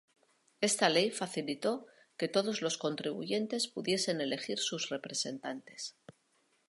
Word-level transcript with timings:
Esta 0.61 0.89
ley 0.89 1.11
facilitó 1.11 1.85
que 2.17 2.27
todos 2.27 2.63
los 2.63 2.79
contribuyentes 2.79 3.67
pudiesen 3.67 4.19
elegir 4.19 4.57
a 4.57 4.61
sus 4.63 4.89
representantes. 4.89 5.95